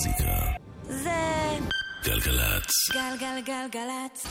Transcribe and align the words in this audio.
המוזיקה. 0.00 0.52
זה 0.88 1.10
גלגלצ. 2.04 2.70
גלגלגלגלצ. 2.92 4.26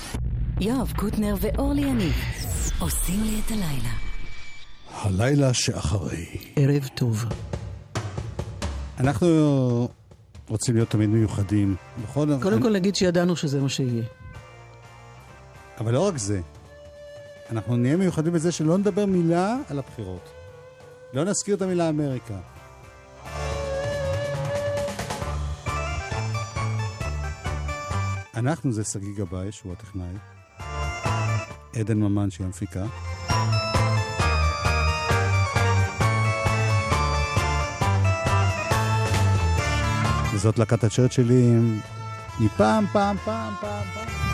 יואב 0.60 0.94
קוטנר 0.98 1.36
ואורלי 1.42 1.82
יניב 1.82 2.14
עושים 2.80 3.24
לי 3.24 3.42
את 3.46 3.52
הלילה. 3.52 3.90
הלילה 4.92 5.54
שאחרי. 5.54 6.26
ערב 6.56 6.88
טוב. 6.96 7.26
אנחנו 9.00 9.28
רוצים 10.48 10.76
להיות 10.76 10.90
תמיד 10.90 11.10
מיוחדים. 11.10 11.76
בכל... 12.04 12.28
קודם 12.42 12.62
כל 12.62 12.74
נגיד 12.74 12.96
שידענו 12.96 13.36
שזה 13.36 13.62
מה 13.62 13.70
שיהיה. 13.70 14.04
אבל 15.80 15.94
לא 15.94 16.08
רק 16.08 16.18
זה. 16.18 16.42
אנחנו 17.52 17.78
נהיה 17.78 17.98
מיוחדים 17.98 18.34
בזה 18.34 18.52
שלא 18.52 18.78
נדבר 18.78 19.06
מילה 19.06 19.58
על 19.70 19.80
הבחירות. 19.80 20.30
לא 21.14 21.24
נזכיר 21.26 21.56
את 21.56 21.62
המילה 21.62 21.90
אמריקה. 21.90 22.38
אנחנו 28.40 28.72
זה 28.72 28.84
שגיא 28.84 29.10
גבאי, 29.18 29.52
שהוא 29.52 29.74
הטכנאי. 29.74 30.14
עדן 31.76 31.98
ממן, 31.98 32.32
שהיא 32.32 32.46
המפיקה. 32.46 32.86
וזאת 40.34 40.60
להקת 40.60 40.84
הצ'רצ'ילים 40.84 41.80
מפעם, 42.40 42.86
פעם, 42.94 43.18
פעם, 43.26 43.54
פעם, 43.62 43.84
פעם. 43.94 44.29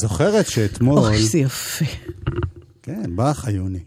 זוכרת 0.00 0.46
שאתמול... 0.46 0.98
אוי, 0.98 1.24
זה 1.24 1.38
יפה. 1.38 1.84
כן, 2.82 3.16
באך 3.16 3.44
עיוני. 3.44 3.80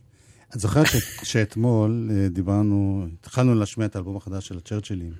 את 0.56 0.60
זוכרת 0.60 0.88
שאתמול 1.24 2.10
אה, 2.12 2.30
דיברנו, 2.30 3.06
התחלנו 3.22 3.56
להשמיע 3.56 3.88
את 3.88 3.96
האלבום 3.96 4.18
החדש 4.18 4.48
של 4.48 4.58
הצ'רצ'ילים, 4.58 5.14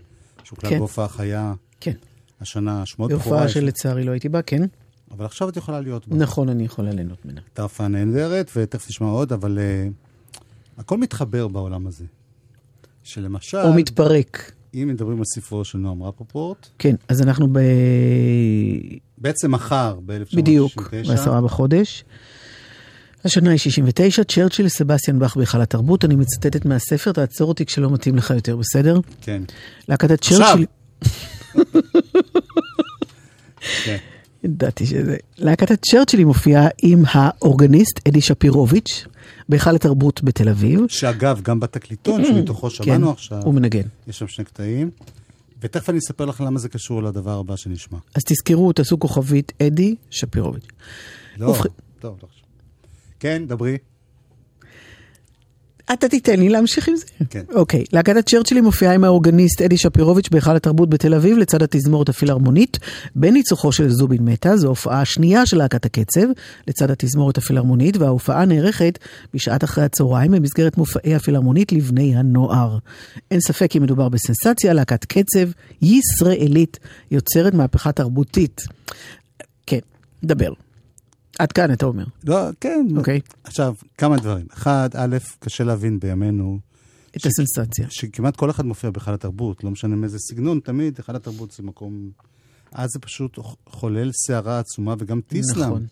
שהוקלט 0.44 0.72
כן. 0.72 0.80
בהופעה 0.80 1.08
חיה 1.08 1.54
כן. 1.80 1.94
השנה, 2.42 2.86
שמות 2.86 3.12
בכורה. 3.12 3.30
בהופעה 3.30 3.50
שלצערי 3.50 4.04
לא 4.04 4.12
הייתי 4.12 4.30
בה, 4.30 4.42
כן. 4.42 4.62
אבל 5.12 5.26
עכשיו 5.26 5.50
את 5.50 5.58
יכולה 5.58 5.82
להיות 5.82 6.08
בה. 6.08 6.16
נכון, 6.16 6.50
אני 6.50 6.64
יכולה 6.64 6.92
ליהנות 6.92 7.26
ממנה. 7.26 7.42
הייתה 7.48 7.62
הופעה 7.62 7.88
נהדרת, 7.88 8.52
ותכף 8.56 8.90
נשמע 8.90 9.08
עוד, 9.08 9.34
אבל 9.34 9.60
uh, 9.60 10.38
הכל 10.78 10.98
מתחבר 10.98 11.48
בעולם 11.48 11.88
הזה. 11.88 12.06
שלמשל, 13.04 13.58
או 13.58 13.74
מתפרק. 13.74 14.52
אם 14.74 14.88
מדברים 14.88 15.18
על 15.18 15.26
ספרו 15.26 15.66
של 15.66 15.78
נועם 15.78 16.04
רפופורט, 16.04 16.68
כן, 16.80 16.96
אז 17.08 17.22
אנחנו 17.22 17.48
ב... 17.52 17.60
בעצם 19.18 19.52
מחר, 19.52 20.00
ב-1969, 20.06 20.36
בדיוק, 20.38 20.92
בעשרה 21.08 21.42
בחודש. 21.42 22.04
השנה 23.26 23.50
היא 23.50 23.60
69, 23.60 24.24
צ'רצ'יל, 24.24 24.68
סבסטיאן 24.68 25.20
באך 25.20 25.38
בהיכל 25.38 25.62
התרבות. 25.62 26.06
אני 26.06 26.16
מצטטת 26.16 26.66
מהספר, 26.66 27.12
תעצור 27.12 27.50
אותי 27.50 27.66
כשלא 27.66 27.90
מתאים 27.90 28.16
לך 28.16 28.30
יותר, 28.30 28.56
בסדר? 28.56 29.00
כן. 29.22 29.44
להקת 29.88 30.12
עכשיו. 30.12 30.42
הצ'רצ'יל... 30.42 30.66
כן. 33.86 33.98
ידעתי 34.44 34.86
שזה. 34.86 35.18
להקת 35.38 35.72
הצ'רצ'ילים 35.72 36.28
מופיעה 36.28 36.68
עם 36.84 37.04
האורגניסט 37.08 38.00
אדי 38.08 38.22
שפירוביץ' 38.22 39.06
בהיכל 39.52 39.76
התרבות 39.76 40.24
בתל 40.24 40.50
אביב. 40.50 40.80
שאגב, 40.90 41.42
גם 41.44 41.60
בתקליטון 41.60 42.26
שמתוכו 42.26 42.70
שמענו 42.70 43.08
כן, 43.08 43.14
עכשיו, 43.14 43.42
הוא 43.44 43.54
מנגן. 43.54 43.82
יש 44.08 44.20
שם 44.20 44.28
שני 44.28 44.46
קטעים, 44.46 44.92
ותכף 45.62 45.90
אני 45.90 45.98
אספר 45.98 46.26
לך 46.26 46.42
למה 46.42 46.60
זה 46.60 46.70
קשור 46.70 47.04
לדבר 47.04 47.40
הבא 47.40 47.56
שנשמע. 47.56 47.98
אז 48.16 48.24
תזכרו, 48.26 48.74
תעשו 48.74 49.00
כוכבית 49.00 49.52
אדי 49.62 49.96
שפירוביץ'. 50.10 50.68
לא, 51.38 51.46
ובכן- 51.48 51.70
טוב, 52.00 52.18
לא 52.24 52.28
חשוב. 52.28 52.44
כן, 53.20 53.44
דברי. 53.48 53.78
אתה 55.94 56.10
תיתן 56.10 56.40
לי 56.40 56.50
להמשיך 56.50 56.88
עם 56.88 56.96
זה. 56.96 57.06
כן. 57.30 57.42
אוקיי, 57.54 57.84
להקת 57.94 58.16
הצ'רצ'ילים 58.16 58.64
מופיעה 58.64 58.94
עם 58.94 59.04
האורגניסט 59.04 59.62
אדי 59.62 59.78
שפירוביץ' 59.78 60.30
בהיכל 60.30 60.56
התרבות 60.56 60.90
בתל 60.90 61.14
אביב 61.14 61.38
לצד 61.38 61.64
התזמורת 61.64 62.10
הפילהרמונית 62.10 62.80
בניצוחו 63.16 63.72
של 63.72 63.90
זובין 63.90 64.26
מטה. 64.26 64.58
זו 64.58 64.68
ההופעה 64.68 65.02
השנייה 65.02 65.46
של 65.46 65.58
להקת 65.58 65.86
הקצב 65.86 66.28
לצד 66.68 66.92
התזמורת 66.92 67.38
הפילהרמונית 67.38 67.98
וההופעה 67.98 68.46
נערכת 68.46 69.00
בשעת 69.34 69.64
אחרי 69.64 69.84
הצהריים 69.84 70.32
במסגרת 70.32 70.78
מופעי 70.78 71.16
הפילהרמונית 71.16 71.72
לבני 71.72 72.16
הנוער. 72.16 72.78
אין 73.32 73.40
ספק 73.40 73.72
כי 73.72 73.80
מדובר 73.80 74.10
בסנסציה, 74.10 74.74
להקת 74.74 75.06
קצב 75.06 75.50
ישראלית 75.82 76.80
יוצרת 77.12 77.54
מהפכה 77.54 77.92
תרבותית. 77.92 78.62
כן, 79.66 79.80
דבר. 80.24 80.54
עד 81.40 81.52
כאן 81.52 81.74
אתה 81.74 81.86
אומר. 81.86 82.04
לא, 82.24 82.38
כן. 82.60 82.88
אוקיי. 82.98 83.20
עכשיו, 83.44 83.74
כמה 83.98 84.18
דברים. 84.18 84.46
אחד, 84.54 84.90
א', 84.94 85.18
קשה 85.40 85.64
להבין 85.64 86.00
בימינו, 86.00 86.60
את 87.18 87.26
הסנסציה. 87.26 87.88
שכמעט 87.90 88.36
כל 88.36 88.50
אחד 88.50 88.66
מופיע 88.66 88.90
בהיכל 88.90 89.14
התרבות, 89.14 89.64
לא 89.64 89.72
משנה 89.72 89.96
מאיזה 89.96 90.18
סגנון, 90.20 90.60
תמיד 90.60 90.98
היכל 90.98 91.16
התרבות 91.16 91.52
זה 91.52 91.64
מקום... 91.64 92.10
אז 92.72 92.90
זה 92.94 93.00
פשוט 93.00 93.40
חולל 93.70 94.12
סערה 94.28 94.60
עצומה, 94.60 94.96
וגם 95.00 95.22
טיסלאם. 95.28 95.66
נכון. 95.68 95.86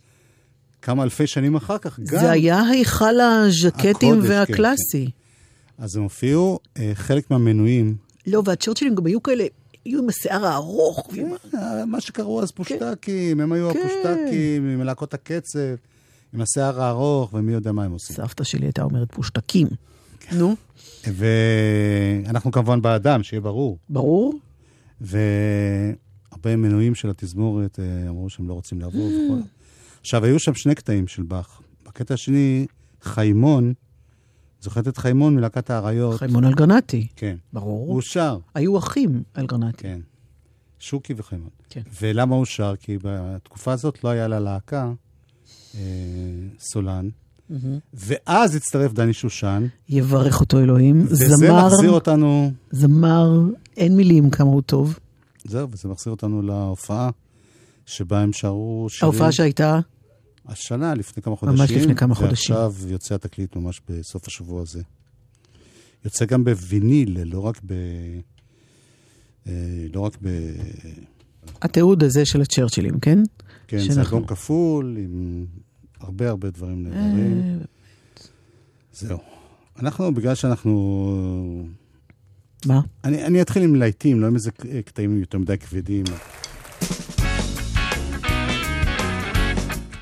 כמה 0.82 1.04
אלפי 1.04 1.28
שנים 1.28 1.56
אחר 1.56 1.78
כך, 1.78 2.00
גם. 2.00 2.06
זה 2.06 2.32
היה 2.32 2.62
היכל 2.62 3.20
הז'קטים 3.20 4.14
הקודש, 4.14 4.28
כן, 4.28 4.32
והקלאסי. 4.32 5.12
אז 5.78 5.96
הם 5.96 6.04
הופיעו, 6.04 6.60
אה, 6.78 6.92
חלק 6.94 7.32
מהמנויים, 7.32 7.96
לא, 8.28 8.42
והצ'רצ'ילים 8.46 8.96
גם 8.96 9.06
היו 9.06 9.24
כאלה, 9.24 9.46
היו 9.86 10.00
עם 10.04 10.10
השיער 10.10 10.46
הארוך. 10.46 11.08
ה- 11.54 11.58
אה, 11.58 11.86
מה 11.86 12.02
שקראו 12.02 12.44
אז 12.44 12.52
פושטקים, 12.52 13.40
הם 13.40 13.52
היו 13.52 13.70
כן. 13.74 13.80
הפושטקים, 13.80 14.70
עם 14.70 14.81
להקות 14.81 15.14
הקצב, 15.14 15.60
עם 16.34 16.42
השיער 16.42 16.81
הארוך, 16.81 17.34
ומי 17.34 17.54
יודע 17.54 17.72
מה 17.72 17.84
הם 17.84 17.92
עושים. 17.92 18.16
סבתא 18.16 18.44
שלי 18.44 18.66
הייתה 18.66 18.84
אומרת 18.84 19.08
פושטקים. 19.12 19.68
נו, 20.31 20.56
ואנחנו 21.08 22.52
כמובן 22.52 22.81
באדם, 22.81 23.24
שיהיה 23.24 23.42
ברור. 23.42 23.78
ברור. 23.90 24.34
והרבה 25.02 26.56
מנויים 26.56 26.96
של 26.96 27.10
התזמורת 27.10 27.80
אה, 27.80 28.10
אמרו 28.10 28.30
שהם 28.30 28.48
לא 28.48 28.54
רוצים 28.54 28.80
וכל... 29.08 29.42
עכשיו, 30.02 30.26
היו 30.26 30.40
שם 30.40 30.54
שני 30.56 30.76
קטעים 30.76 31.08
של 31.08 31.24
באך. 31.24 31.62
בקטע 31.86 32.14
השני, 32.14 32.66
חיימון, 33.02 33.74
זוכרת 34.62 34.88
את 34.88 34.98
חיימון 34.98 35.36
מלהקת 35.36 35.70
האריות? 35.70 36.20
חיימון 36.20 36.46
אלגרנטי, 36.46 37.08
כן. 37.16 37.36
ברור. 37.54 37.94
הוא 37.94 38.02
שר, 38.02 38.38
היו 38.56 38.78
אחים 38.78 39.24
אלגרנטי. 39.38 39.84
כן. 39.84 40.00
שוקי 40.80 41.14
וחיימון. 41.18 41.50
כן. 41.70 41.82
ולמה 42.02 42.36
הוא 42.36 42.46
שר? 42.46 42.74
כי 42.80 42.98
בתקופה 43.04 43.74
הזאת 43.74 44.04
לא 44.04 44.10
היה 44.10 44.28
לה 44.28 44.40
להקה, 44.40 44.92
אה, 45.76 45.82
סולן, 46.60 47.10
ואז 47.94 48.56
הצטרף 48.56 48.94
דני 48.94 49.14
שושן, 49.14 49.68
יברך 49.90 50.42
אותו 50.42 50.60
אלוהים. 50.60 51.06
וזה 51.06 51.26
זמר, 51.30 51.68
מחזיר 51.68 51.92
אותנו, 51.92 52.52
זמר, 52.72 53.42
אין 53.78 53.98
מילים 53.98 54.30
כמה 54.30 54.50
הוא 54.50 54.62
טוב. 54.62 55.00
זהו, 55.44 55.68
וזה 55.72 55.88
מחזיר 55.88 56.12
אותנו 56.12 56.42
להופעה 56.42 57.10
שבה 57.86 58.20
הם 58.20 58.34
שרו 58.34 58.88
שירים. 58.90 59.12
ההופעה 59.12 59.32
שהייתה, 59.32 59.80
השנה, 60.50 60.94
לפני 60.94 61.24
כמה 61.24 61.36
ממש 61.42 61.60
חודשים. 61.60 61.78
לפני 61.80 61.96
כמה 61.96 62.16
חודשים. 62.16 62.56
ועכשיו 62.56 62.74
יוצא 62.90 63.16
התקליט 63.16 63.56
ממש 63.56 63.81
בסוף 63.90 64.28
השבוע 64.28 64.62
הזה. 64.62 64.81
יוצא 66.06 66.25
גם 66.25 66.44
בוויניל, 66.44 67.24
לא 67.24 67.40
רק 67.40 67.62
ב... 67.66 67.74
אה, 69.48 69.54
לא 69.94 70.00
רק 70.01 70.18
ב... 70.24 70.28
התיעוד 71.62 72.04
הזה 72.04 72.25
של 72.25 72.42
הצ'רצ'ילים, 72.42 73.00
כן? 73.00 73.19
כן, 73.68 73.78
זה 73.80 73.86
שאנחנו- 73.86 74.18
אלבום 74.18 74.28
כפול, 74.28 74.98
עם 75.00 75.46
הרבה 76.00 76.30
הרבה 76.30 76.50
דברים 76.50 76.84
נהדרים. 76.84 77.42
אה, 77.42 77.66
זהו. 78.94 79.18
אנחנו, 79.80 80.13
בגלל 80.13 80.36
שאנחנו... 80.36 81.68
מה? 82.66 82.81
אני, 83.04 83.25
אני 83.25 83.42
אתחיל 83.42 83.63
עם 83.63 83.75
להיטים, 83.75 84.22
לא 84.22 84.28
עם 84.28 84.36
איזה 84.36 84.52
קטעים 84.86 85.19
יותר 85.19 85.38
מדי 85.38 85.57
כבדים. 85.57 86.04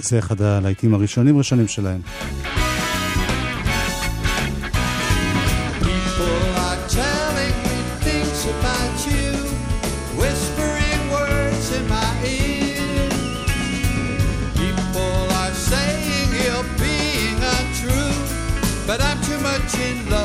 זה 0.08 0.20
אחד 0.20 0.42
הלהיטים 0.42 0.94
הראשונים 0.94 1.38
ראשונים 1.38 1.68
שלהם. 1.68 2.02
But 18.90 19.02
I'm 19.10 19.20
too 19.28 19.40
much 19.50 19.74
in 19.88 19.98
love 20.10 20.17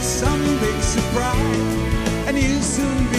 some 0.00 0.40
big 0.60 0.80
surprise, 0.80 2.26
and 2.26 2.38
you'll 2.38 2.62
soon 2.62 3.10
be 3.10 3.17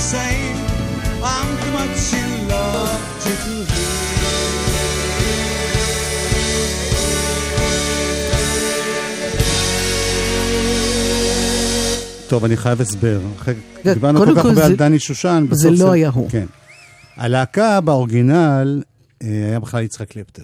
same. 0.00 0.56
I'm 1.22 1.50
too 1.62 1.72
much 1.78 2.02
in 2.20 2.30
love 2.48 3.00
to 3.24 3.30
hear. 3.44 3.60
טוב, 12.28 12.44
אני 12.44 12.56
חייב 12.56 12.80
הסבר. 12.80 13.20
כן, 13.44 13.52
דיברנו 13.94 14.18
כל 14.18 14.34
כך 14.36 14.44
הרבה 14.44 14.66
על 14.66 14.76
דני 14.76 14.98
שושן. 14.98 15.46
בסוף 15.48 15.64
לא 15.64 15.76
זה 15.76 15.84
לא 15.84 15.92
היה 15.92 16.08
הוא. 16.08 16.30
כן. 16.30 16.46
הלהקה 17.16 17.80
באורגינל 17.80 18.82
אה, 19.22 19.28
היה 19.28 19.60
בכלל 19.60 19.82
יצחק 19.82 20.08
קלפטר. 20.08 20.42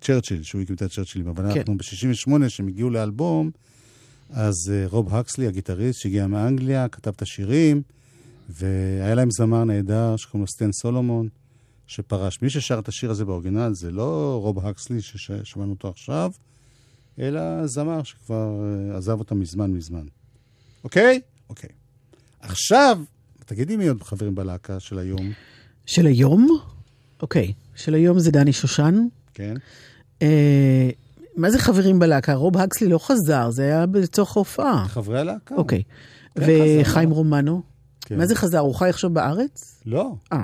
צ'רצ'יל, 0.00 0.42
שהוא 0.42 0.62
הקים 0.62 0.74
את 0.74 0.82
הצ'רצ'ילים, 0.82 1.28
אבל 1.28 1.52
כן. 1.52 1.58
אנחנו 1.58 1.76
ב-68, 1.76 2.46
כשהם 2.46 2.68
הגיעו 2.68 2.90
לאלבום, 2.90 3.50
אז 4.32 4.54
אה, 4.72 4.84
רוב 4.88 5.14
הקסלי, 5.14 5.46
הגיטריסט 5.46 6.00
שהגיע 6.00 6.26
מאנגליה, 6.26 6.88
כתב 6.88 7.12
את 7.16 7.22
השירים, 7.22 7.82
והיה 8.48 9.14
להם 9.14 9.30
זמר 9.30 9.64
נהדר 9.64 10.16
שקוראים 10.16 10.40
לו 10.40 10.46
סטן 10.46 10.72
סולומון, 10.72 11.28
שפרש. 11.86 12.42
מי 12.42 12.50
ששר 12.50 12.78
את 12.78 12.88
השיר 12.88 13.10
הזה 13.10 13.24
באורגינל 13.24 13.74
זה 13.74 13.90
לא 13.90 14.38
רוב 14.42 14.66
הקסלי 14.66 15.02
ששמענו 15.02 15.70
אותו 15.70 15.88
עכשיו, 15.88 16.30
אלא 17.18 17.66
זמר 17.66 18.02
שכבר 18.02 18.64
אה, 18.90 18.96
עזב 18.96 19.18
אותם 19.18 19.40
מזמן 19.40 19.70
מזמן. 19.70 20.06
אוקיי? 20.84 21.20
אוקיי. 21.50 21.70
עכשיו, 22.40 22.98
תגידי 23.46 23.76
מי 23.76 23.88
עוד 23.88 24.02
חברים 24.02 24.34
בלהקה 24.34 24.80
של 24.80 24.98
היום, 24.98 25.32
של 25.86 26.06
היום? 26.06 26.48
אוקיי. 27.22 27.52
של 27.74 27.94
היום 27.94 28.18
זה 28.18 28.30
דני 28.30 28.52
שושן. 28.52 29.06
כן? 29.34 29.54
אה, 30.22 30.90
מה 31.36 31.50
זה 31.50 31.58
חברים 31.58 31.98
בלהקה? 31.98 32.34
רוב 32.34 32.56
הקסלי 32.56 32.88
לא 32.88 32.98
חזר, 32.98 33.50
זה 33.50 33.62
היה 33.62 33.84
לצורך 33.94 34.36
ההופעה. 34.36 34.84
חברי 34.88 35.20
הלהקה. 35.20 35.54
אוקיי. 35.54 35.82
כן, 36.34 36.42
וחיים. 36.80 37.10
רומנו? 37.10 37.75
כן. 38.06 38.18
מה 38.18 38.26
זה 38.26 38.34
חזר? 38.34 38.58
הוא 38.58 38.74
חי 38.74 38.88
עכשיו 38.88 39.10
בארץ? 39.10 39.82
לא. 39.86 40.14
אה. 40.32 40.42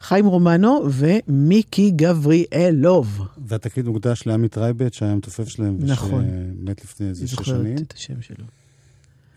חיים 0.00 0.26
רומנו 0.26 0.88
ומיקי 0.90 1.90
גבריאלוב. 1.90 3.20
והתקליט 3.46 3.86
מוקדש 3.86 4.26
לעמי 4.26 4.58
טרייבטש, 4.58 4.92
שהיה 4.92 5.12
המתופף 5.12 5.48
שלהם, 5.48 5.78
נכון. 5.80 6.24
ושמת 6.24 6.84
לפני 6.84 7.08
איזה 7.08 7.20
אני 7.20 7.28
שש 7.28 7.34
זוכרת 7.34 7.46
שנים. 7.46 7.76
את 7.76 7.92
השם 7.96 8.22
שלו. 8.22 8.44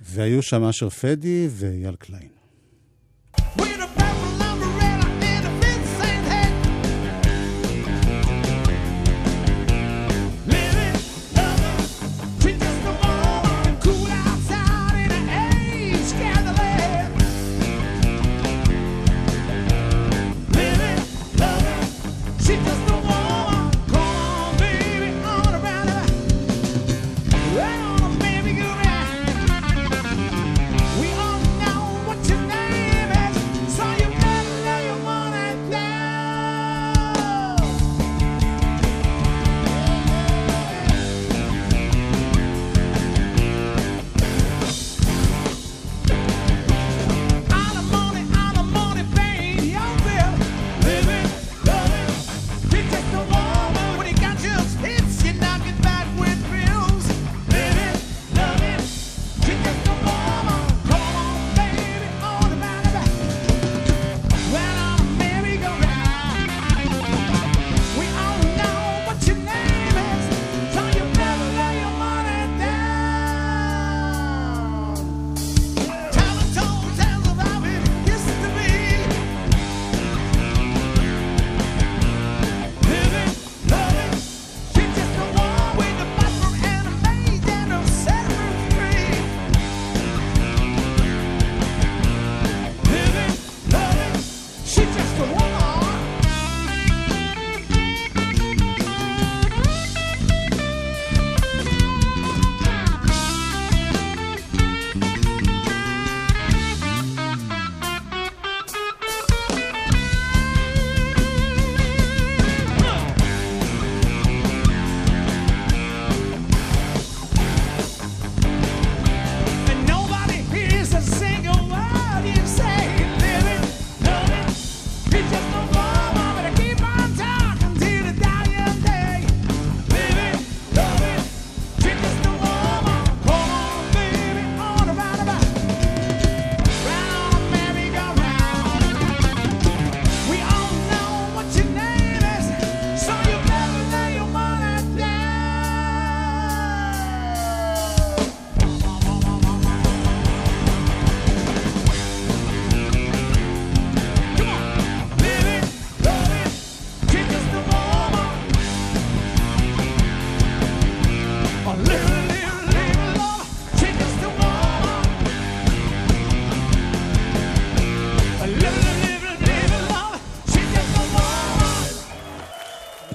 והיו 0.02 0.42
שם 0.42 0.64
אשר 0.64 0.90
פדי 0.90 1.48
ואייל 1.52 1.96
קליין. 1.96 2.28
With 3.38 3.79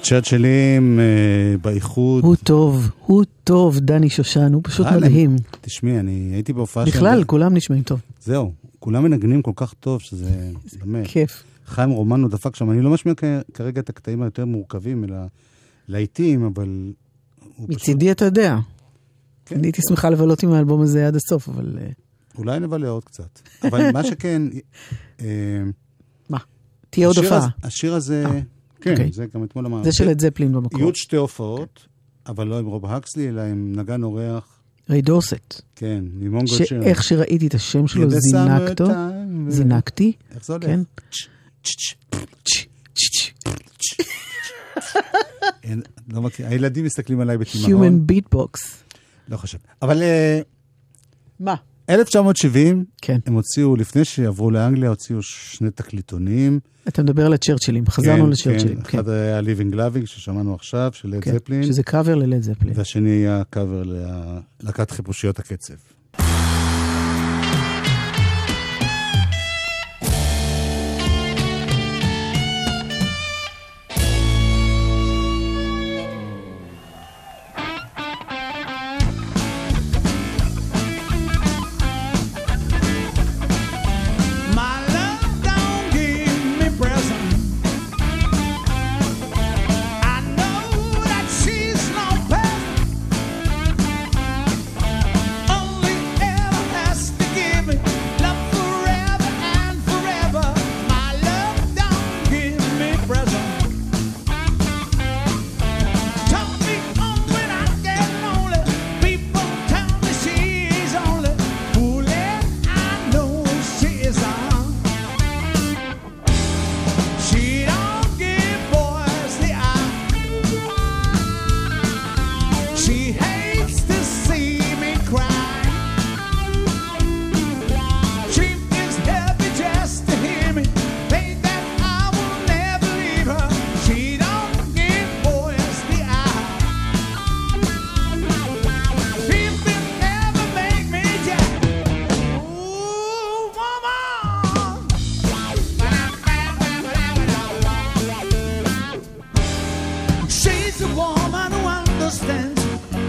woman. 0.05 0.09
צ'רצ'ילים 0.09 0.99
אה, 0.99 1.57
באיחוד. 1.61 2.23
הוא 2.23 2.35
טוב, 2.35 2.89
הוא 3.05 3.25
טוב, 3.43 3.79
דני 3.79 4.09
שושן, 4.09 4.53
הוא 4.53 4.61
פשוט 4.63 4.87
מדהים. 4.87 5.35
תשמעי, 5.61 5.99
אני 5.99 6.31
הייתי 6.33 6.53
בהופעה 6.53 6.85
בכלל, 6.85 7.23
כולם 7.23 7.53
נשמעים 7.53 7.83
טוב. 7.83 7.99
זהו, 8.23 8.53
כולם 8.79 9.03
מנגנים 9.03 9.41
כל 9.41 9.51
כך 9.55 9.73
טוב, 9.73 10.01
שזה 10.01 10.51
באמת. 10.79 11.07
כיף. 11.07 11.43
חיים 11.65 11.89
רומנו 11.89 12.27
דפק 12.27 12.55
שם, 12.55 12.71
אני 12.71 12.81
לא 12.81 12.89
משמיע 12.89 13.13
כרגע 13.53 13.81
את 13.81 13.89
הקטעים 13.89 14.21
היותר 14.21 14.45
מורכבים, 14.45 15.03
אלא 15.03 15.17
להיטים, 15.87 16.43
אבל... 16.43 16.93
מצידי 17.59 18.11
אתה 18.11 18.25
יודע. 18.25 18.57
כן. 19.45 19.55
אני 19.55 19.67
הייתי 19.67 19.81
שמחה 19.89 20.09
לבלות 20.09 20.43
עם 20.43 20.51
האלבום 20.51 20.81
הזה 20.81 21.07
עד 21.07 21.15
הסוף, 21.15 21.49
אבל 21.49 21.77
אה, 21.81 21.87
אולי 22.37 22.59
נבלה 22.59 22.89
עוד 22.89 23.03
קצת. 23.03 23.39
אבל 23.63 23.91
מה 23.91 24.03
שכן, 24.03 24.41
אה, 25.21 25.25
מה? 26.29 26.37
תהיה 26.89 27.07
עוד 27.07 27.17
הופעה. 27.17 27.47
השיר 27.63 27.93
הזה, 27.93 28.25
כן, 28.85 28.91
אוקיי. 28.91 29.11
זה 29.11 29.25
גם 29.33 29.43
אתמול 29.43 29.65
אמרתי. 29.65 29.91
זה 29.91 29.97
של 29.97 30.11
את 30.11 30.19
זפלין 30.19 30.53
במקור. 30.53 30.79
יהיו 30.79 30.95
שתי 30.95 31.15
הופעות, 31.15 31.87
אבל 32.27 32.47
לא 32.47 32.59
עם 32.59 32.65
רוב 32.65 32.85
הקסלי, 32.85 33.29
אלא 33.29 33.41
עם 33.41 33.73
נגן 33.75 34.03
אורח, 34.03 34.59
ריי 34.89 35.01
דורסט. 35.01 35.61
כן, 35.75 36.03
עם 36.21 36.31
מונגו 36.31 36.57
צ'ר. 36.57 36.65
שאיך 36.65 37.03
שראיתי 37.03 37.47
את 37.47 37.53
השם 37.53 37.87
שלו, 37.87 38.09
זינקתו. 38.09 38.85
זינקתי. 39.47 40.13
איך 40.35 40.45
זה 40.45 40.53
הולך? 40.53 40.65
כן. 40.65 40.79
אין, 45.63 45.81
לא 46.13 46.21
מכיר, 46.21 46.47
הילדים 46.47 46.85
מסתכלים 46.85 47.19
עליי 47.19 47.37
בתימהון, 47.37 48.05
Human 48.07 48.11
Beatbox. 48.11 48.59
לא 49.27 49.37
חושב. 49.37 49.57
אבל 49.81 50.01
אה, 50.01 50.39
מה? 51.39 51.55
1970, 51.89 52.85
כן. 53.01 53.17
הם 53.25 53.33
הוציאו, 53.33 53.75
לפני 53.75 54.05
שעברו 54.05 54.51
לאנגליה, 54.51 54.89
הוציאו 54.89 55.21
שני 55.21 55.71
תקליטונים. 55.71 56.59
אתה 56.87 57.03
מדבר 57.03 57.25
על 57.25 57.33
הצ'רצ'ילים, 57.33 57.87
חזרנו 57.87 58.23
כן, 58.23 58.29
לצ'רצ'ילים. 58.29 58.81
כן, 58.81 58.99
אחד 58.99 59.09
היה 59.09 59.39
Living 59.39 59.73
Loving, 59.73 60.05
ששמענו 60.05 60.55
עכשיו, 60.55 60.91
של 60.93 61.09
לד 61.09 61.23
כן, 61.23 61.33
זפלין, 61.33 61.63
שזה 61.63 61.83
קאבר 61.83 62.15
ללד 62.15 62.41
זפלין. 62.41 62.73
והשני 62.75 63.09
היה 63.09 63.43
קאבר 63.49 63.83
ללהקת 63.83 64.91
חיפושיות 64.91 65.39
הקצב. 65.39 65.73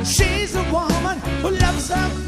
She's 0.07 0.55
a 0.55 0.63
woman 0.73 1.19
who 1.43 1.51
loves 1.51 1.91
a 1.91 2.26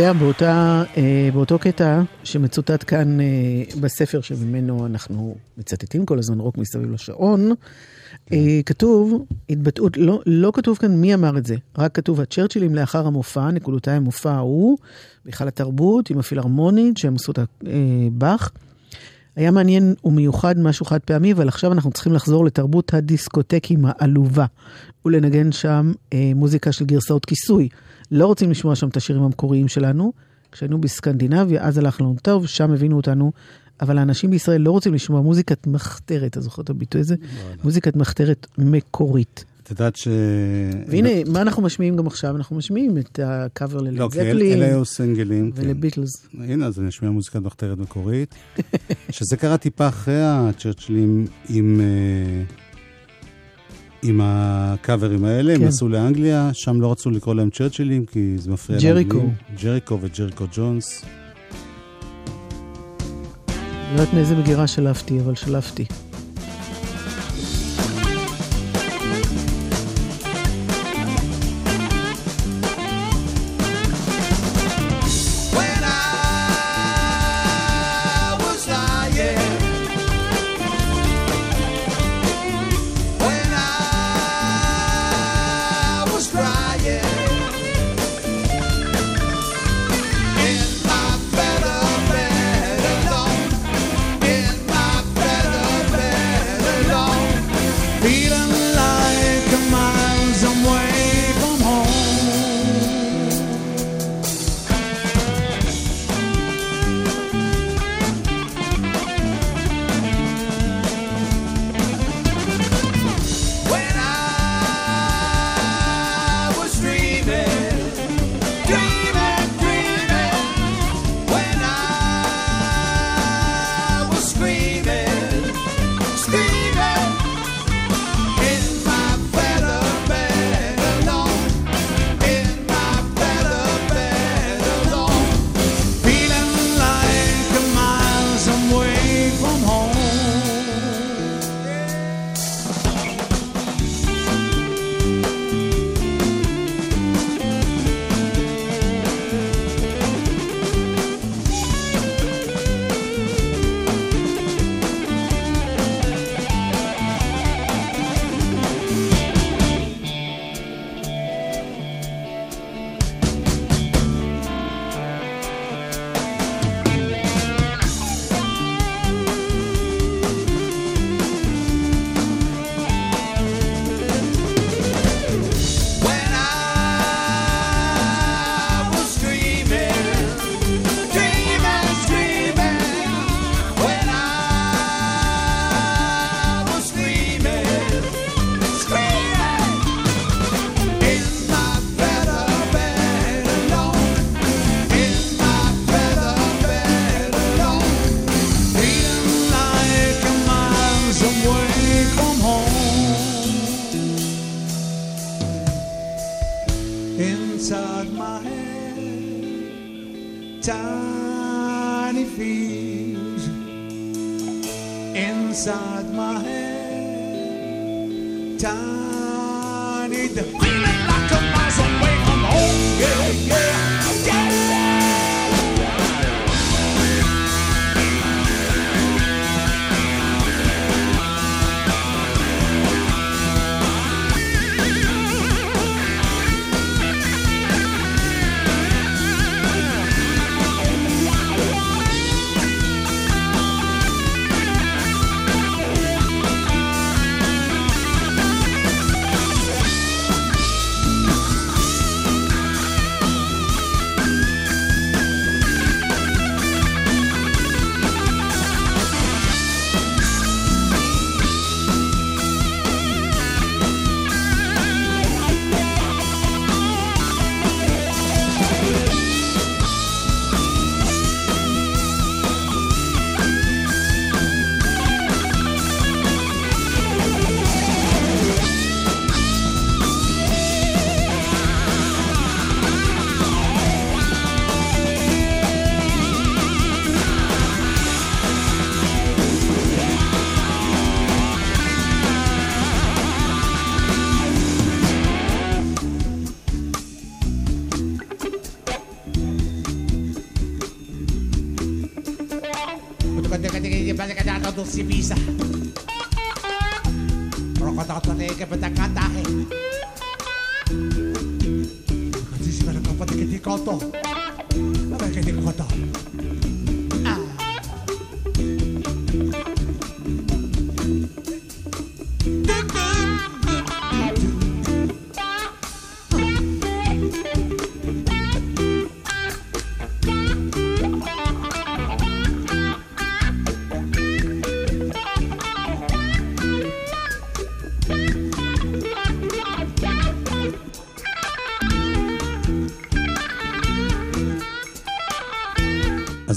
יודע, 0.00 0.12
באותה, 0.12 0.82
אה, 0.96 1.28
באותו 1.32 1.58
קטע 1.58 2.02
שמצוטט 2.24 2.84
כאן 2.86 3.20
אה, 3.20 3.26
בספר 3.80 4.20
שממנו 4.20 4.86
אנחנו 4.86 5.36
מצטטים 5.58 6.06
כל 6.06 6.18
הזמן 6.18 6.40
רוק 6.40 6.58
מסביב 6.58 6.90
לשעון, 6.90 7.52
אה, 8.32 8.60
כתוב, 8.66 9.24
התבטאות, 9.50 9.96
לא, 9.96 10.20
לא 10.26 10.50
כתוב 10.54 10.78
כאן 10.78 10.96
מי 10.96 11.14
אמר 11.14 11.38
את 11.38 11.46
זה, 11.46 11.56
רק 11.78 11.94
כתוב 11.94 12.20
הצ'רצ'ילים 12.20 12.74
לאחר 12.74 13.06
המופע, 13.06 13.50
נקודותיי 13.50 13.94
המופע 13.94 14.32
ההוא, 14.32 14.78
בהיכל 15.24 15.48
התרבות 15.48 16.10
עם 16.10 16.18
הפילהרמונית 16.18 16.96
שהם 16.96 17.14
עשו 17.14 17.32
את 17.32 17.38
הבאך. 17.62 18.50
היה 19.36 19.50
מעניין 19.50 19.94
ומיוחד, 20.04 20.58
משהו 20.58 20.86
חד 20.86 21.00
פעמי, 21.00 21.32
אבל 21.32 21.48
עכשיו 21.48 21.72
אנחנו 21.72 21.90
צריכים 21.90 22.12
לחזור 22.12 22.44
לתרבות 22.44 22.94
הדיסקוטקים 22.94 23.84
העלובה, 23.88 24.46
ולנגן 25.04 25.52
שם 25.52 25.92
אה, 26.12 26.32
מוזיקה 26.34 26.72
של 26.72 26.84
גרסאות 26.84 27.24
כיסוי. 27.24 27.68
לא 28.10 28.26
רוצים 28.26 28.50
לשמוע 28.50 28.74
שם 28.74 28.88
את 28.88 28.96
השירים 28.96 29.22
המקוריים 29.22 29.68
שלנו. 29.68 30.12
כשהיינו 30.52 30.80
בסקנדינביה, 30.80 31.62
אז 31.62 31.78
הלך 31.78 32.00
לנו 32.00 32.16
טוב, 32.22 32.46
שם 32.46 32.72
הבינו 32.72 32.96
אותנו, 32.96 33.32
אבל 33.80 33.98
האנשים 33.98 34.30
בישראל 34.30 34.60
לא 34.60 34.70
רוצים 34.70 34.94
לשמוע 34.94 35.20
מוזיקת 35.20 35.66
מחתרת, 35.66 36.30
אתה 36.30 36.40
זוכר 36.40 36.62
את 36.62 36.70
הביטוי 36.70 37.00
הזה? 37.00 37.14
מוזיקת 37.64 37.96
מחתרת 37.96 38.46
מקורית. 38.58 39.44
את 39.62 39.70
יודעת 39.70 39.96
ש... 39.96 40.08
והנה, 40.86 41.10
מה 41.26 41.40
אנחנו 41.40 41.62
משמיעים 41.62 41.96
גם 41.96 42.06
עכשיו? 42.06 42.36
אנחנו 42.36 42.56
משמיעים 42.56 42.98
את 42.98 43.18
הקאבר 43.24 43.80
לא, 43.80 43.90
ללד 43.90 44.10
זפלין 44.10 44.52
אלה 44.52 44.66
היו 44.66 44.84
סינגלים. 44.84 45.52
כן. 45.52 45.62
ולביטלס. 45.62 46.28
הנה, 46.38 46.66
אז 46.66 46.80
אני 46.80 46.88
אשמיע 46.88 47.10
מוזיקת 47.10 47.36
מחתרת 47.36 47.78
מקורית. 47.78 48.34
שזה 49.10 49.36
קרה 49.36 49.56
טיפה 49.56 49.88
אחרי 49.88 50.22
הצ'רצ'ילים 50.22 51.26
עם... 51.48 51.80
עם 54.04 54.20
הקאברים 54.22 55.24
האלה, 55.24 55.52
הם 55.52 55.58
כן. 55.58 55.66
נסעו 55.66 55.88
לאנגליה, 55.88 56.50
שם 56.52 56.80
לא 56.80 56.92
רצו 56.92 57.10
לקרוא 57.10 57.34
להם 57.34 57.50
צ'רצ'ילים, 57.50 58.06
כי 58.06 58.34
זה 58.38 58.50
מפריע 58.50 58.78
ג'ריקו. 58.80 59.16
לאנגלים. 59.16 59.34
ג'ריקו 59.62 59.98
וג'ריקו 60.00 60.44
ג'ונס. 60.56 61.04
לא 63.48 64.00
יודעת 64.00 64.14
מאיזה 64.14 64.36
מגירה 64.36 64.66
שלפתי, 64.66 65.20
אבל 65.20 65.34
שלפתי. 65.34 65.84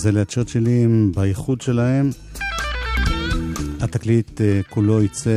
אלה 0.07 0.21
הצ'רצ'ילים 0.21 1.11
באיחוד 1.15 1.61
שלהם. 1.61 2.09
התקליט 3.81 4.41
אה, 4.41 4.61
כולו 4.69 5.03
יצא, 5.03 5.29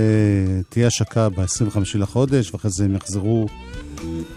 תהיה 0.69 0.87
השקה 0.87 1.29
ב-25 1.29 1.79
לחודש, 1.95 2.55
ואחרי 2.55 2.71
זה 2.71 2.85
הם 2.85 2.95
יחזרו 2.95 3.47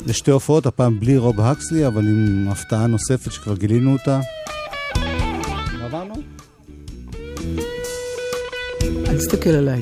לשתי 0.06 0.32
הופעות, 0.32 0.66
הפעם 0.66 1.00
בלי 1.00 1.18
רוב 1.18 1.42
הקסלי, 1.42 1.88
אבל 1.88 2.08
עם 2.08 2.48
הפתעה 2.50 2.88
נוספת 2.88 3.32
שכבר 3.32 3.56
גילינו 3.56 3.94
אותה. 3.94 4.20
מה 5.80 5.86
אמרנו? 5.86 6.14
אל 9.08 9.18
תסתכל 9.18 9.50
עליי. 9.50 9.82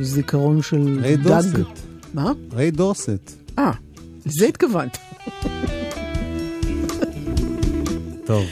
יש 0.00 0.06
זיכרון 0.06 0.62
של 0.62 0.98
ריי 1.02 1.16
דג. 1.16 1.22
דורסט. 1.22 1.56
מה? 2.14 2.32
ריי 2.52 2.70
דורסט. 2.70 3.32
אה, 3.58 3.70
לזה 4.26 4.46
התכוונת. 4.46 4.98
טוב. 8.26 8.44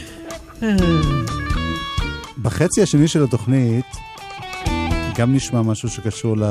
בחצי 2.42 2.82
השני 2.82 3.08
של 3.08 3.24
התוכנית 3.24 3.86
גם 5.18 5.34
נשמע 5.34 5.62
משהו 5.62 5.88
שקשור 5.88 6.36
ל... 6.36 6.42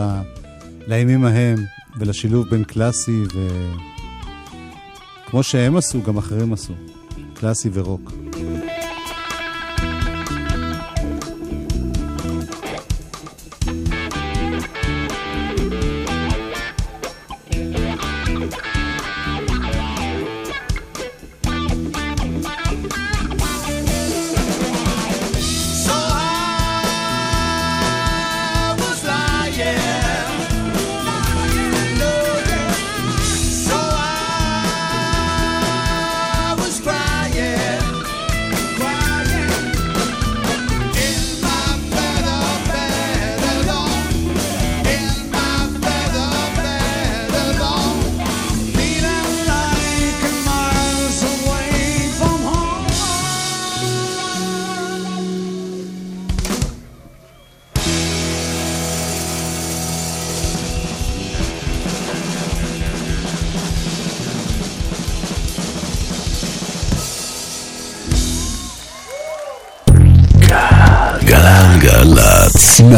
לימים 0.87 1.25
ההם 1.25 1.57
ולשילוב 1.99 2.49
בין 2.49 2.63
קלאסי 2.63 3.23
ו... 3.33 3.47
כמו 5.25 5.43
שהם 5.43 5.77
עשו, 5.77 6.01
גם 6.01 6.17
אחרים 6.17 6.53
עשו. 6.53 6.73
קלאסי 7.33 7.69
ורוק. 7.73 8.11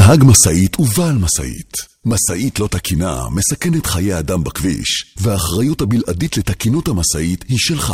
נהג 0.08 0.24
משאית 0.24 0.80
ובעל 0.80 1.18
משאית. 1.18 1.74
משאית 2.06 2.60
לא 2.60 2.68
תקינה 2.68 3.30
מסכנת 3.32 3.86
חיי 3.86 4.20
אדם 4.20 4.44
בכביש, 4.44 5.16
והאחריות 5.18 5.82
הבלעדית 5.82 6.38
לתקינות 6.38 6.88
המשאית 6.88 7.46
היא 7.48 7.58
שלך. 7.60 7.94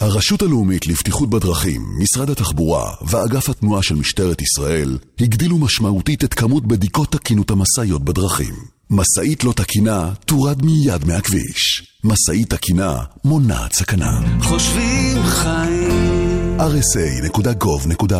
הרשות 0.00 0.42
הלאומית 0.42 0.86
לבטיחות 0.86 1.30
בדרכים, 1.30 1.82
משרד 1.98 2.30
התחבורה 2.30 2.92
ואגף 3.06 3.48
התנועה 3.48 3.82
של 3.82 3.94
משטרת 3.94 4.42
ישראל 4.42 4.98
הגדילו 5.20 5.58
משמעותית 5.58 6.24
את 6.24 6.34
כמות 6.34 6.66
בדיקות 6.66 7.12
תקינות 7.12 7.50
המשאיות 7.50 8.04
בדרכים. 8.04 8.54
משאית 8.90 9.44
לא 9.44 9.52
תקינה 9.52 10.12
תורד 10.26 10.64
מיד 10.64 11.04
מהכביש. 11.04 11.82
משאית 12.04 12.54
תקינה 12.54 12.96
מונעת 13.24 13.72
סכנה. 13.72 14.20
חושבים 14.40 15.22
חיים 15.22 16.13
rsa.gov.il 16.58 18.16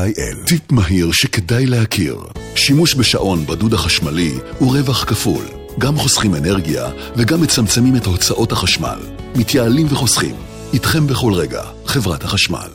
טיפ 0.47 0.73
מהיר 0.73 1.13
שכדאי 1.13 1.67
להכיר 1.67 2.19
שימוש 2.55 2.95
בשעון 2.95 3.47
בדוד 3.47 3.75
החשמלי 3.75 4.33
הוא 4.59 4.77
רווח 4.77 5.05
כפול 5.05 5.45
גם 5.79 5.97
חוסכים 5.97 6.35
אנרגיה 6.35 6.91
וגם 7.17 7.41
מצמצמים 7.41 7.97
את 7.97 8.07
הוצאות 8.07 8.53
החשמל 8.53 8.99
מתייעלים 9.37 9.87
וחוסכים 9.91 10.35
איתכם 10.73 11.07
בכל 11.07 11.33
רגע, 11.33 11.63
חברת 11.87 12.25
החשמל 12.25 12.69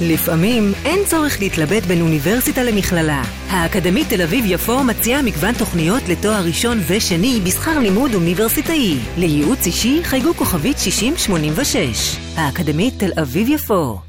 לפעמים 0.00 0.72
אין 0.84 0.98
צורך 1.06 1.40
להתלבט 1.40 1.82
בין 1.82 2.00
אוניברסיטה 2.00 2.62
למכללה. 2.62 3.22
האקדמית 3.50 4.08
תל 4.08 4.22
אביב-יפו 4.22 4.84
מציעה 4.84 5.22
מגוון 5.22 5.54
תוכניות 5.54 6.02
לתואר 6.08 6.44
ראשון 6.44 6.78
ושני 6.86 7.40
בשכר 7.44 7.78
לימוד 7.78 8.14
אוניברסיטאי. 8.14 8.96
לייעוץ 9.18 9.66
אישי 9.66 10.00
חייגו 10.04 10.34
כוכבית 10.34 10.78
6086. 10.78 12.16
האקדמית 12.36 12.94
תל 12.98 13.10
אביב-יפו. 13.20 14.05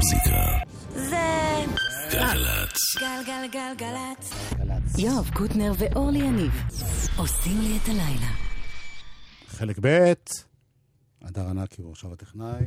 המוזיקה. 0.00 0.58
זה 0.94 1.64
גלגלצ. 2.12 2.96
גלגלגלגלצ. 3.00 4.32
יואב 4.98 5.30
קוטנר 5.34 5.72
ואורלי 5.78 6.18
יניב 6.18 6.52
עושים 7.16 7.60
לי 7.60 7.78
את 7.82 7.88
הלילה. 7.88 8.30
חלק 9.48 9.78
ב', 9.80 10.12
הדר 11.22 11.48
ענקי 11.48 11.82
הוא 11.82 11.92
עכשיו 11.92 12.12
הטכנאי. 12.12 12.64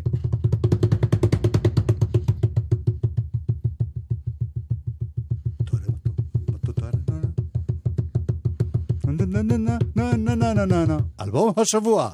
אלבום 11.20 11.54
השבוע. 11.58 12.12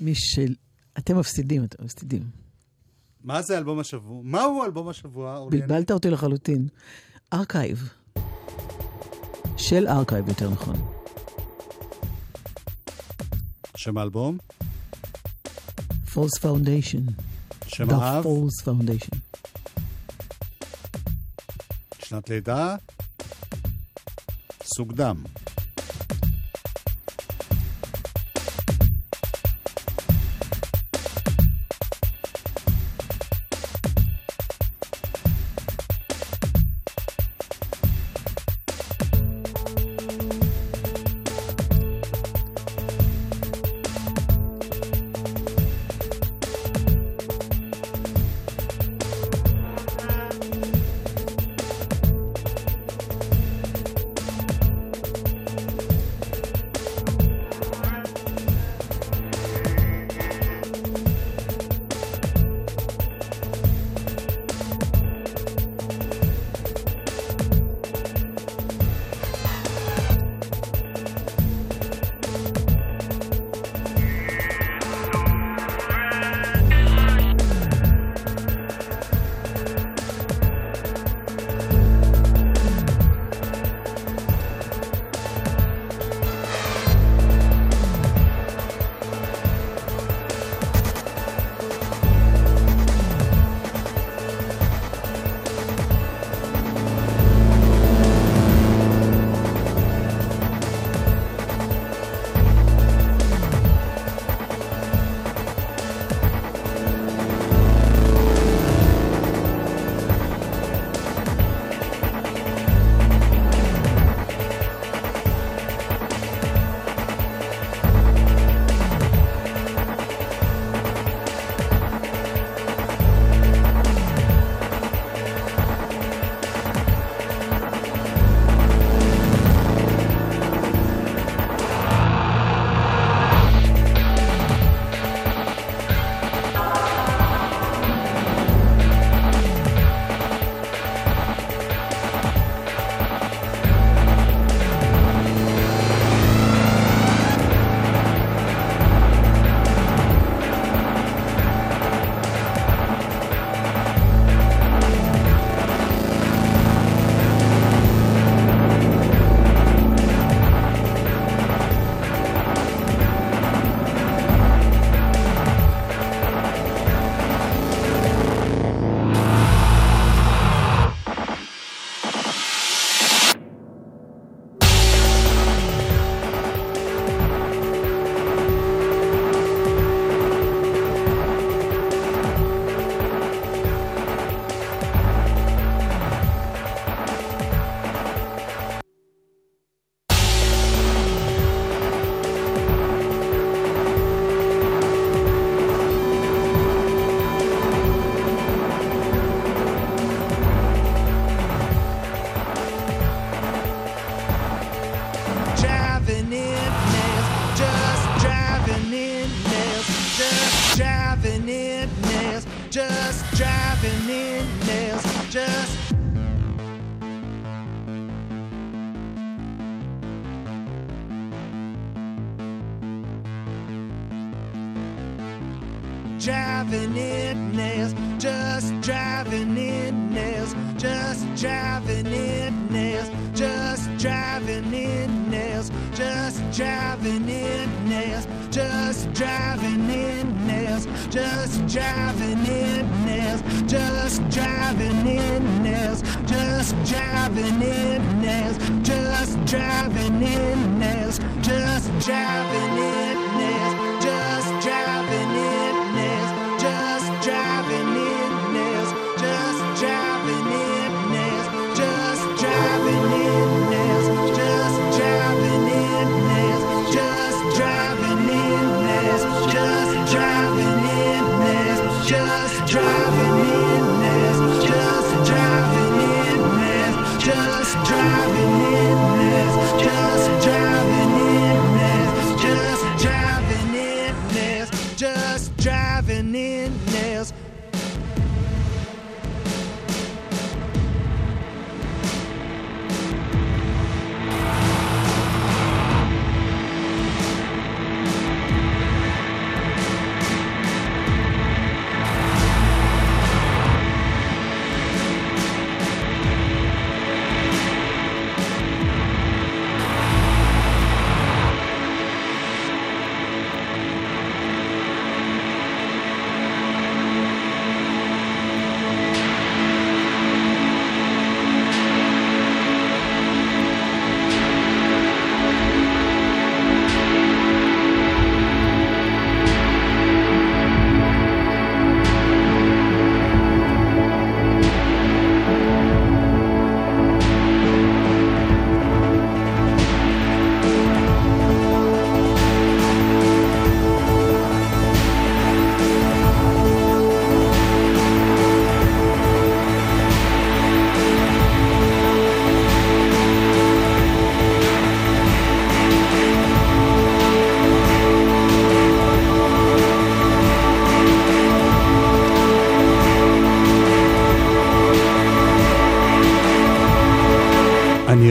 מי 0.00 0.14
של... 0.14 0.54
אתם 1.00 1.18
מפסידים, 1.18 1.64
אתם 1.64 1.84
מפסידים. 1.84 2.22
מה 3.24 3.42
זה 3.42 3.58
אלבום 3.58 3.78
השבוע? 3.78 4.20
מהו 4.24 4.64
אלבום 4.64 4.88
השבוע? 4.88 5.48
בלבלת 5.50 5.90
אותי 5.90 6.10
לחלוטין. 6.10 6.68
Archive. 7.32 7.88
של 9.56 9.88
Archive, 9.88 10.28
יותר 10.28 10.50
נכון. 10.50 10.76
שם 13.76 13.98
האלבום? 13.98 14.38
False 16.12 16.38
Foundation. 16.38 17.02
שם 17.66 17.90
האב? 17.90 18.22
False 18.22 18.62
Foundation. 18.64 19.16
שנת 21.98 22.30
לידה? 22.30 22.76
סוג 24.64 24.92
דם. 24.92 25.24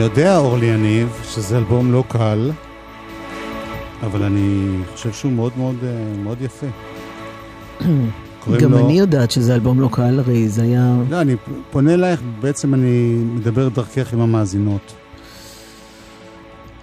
יודע, 0.00 0.36
אורלי 0.36 0.66
יניב, 0.66 1.20
שזה 1.24 1.58
אלבום 1.58 1.92
לא 1.92 2.04
קל, 2.08 2.50
אבל 4.02 4.22
אני 4.22 4.66
חושב 4.92 5.12
שהוא 5.12 5.32
מאוד 5.32 5.52
מאוד, 5.56 5.76
אה, 5.84 6.12
מאוד 6.22 6.42
יפה. 6.42 6.66
גם 8.60 8.70
לו- 8.72 8.86
אני 8.86 8.98
יודעת 8.98 9.30
שזה 9.30 9.54
אלבום 9.54 9.80
לא 9.80 9.88
קל, 9.92 10.18
הרי 10.18 10.48
זה 10.48 10.62
היה... 10.62 10.96
לא, 11.10 11.20
אני 11.20 11.34
פונה 11.70 11.94
אלייך, 11.94 12.20
בעצם 12.40 12.74
אני 12.74 13.14
מדבר 13.34 13.68
דרכך 13.68 14.12
עם 14.12 14.20
המאזינות. 14.20 14.94